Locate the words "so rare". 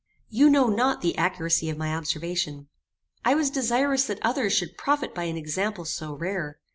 5.85-6.57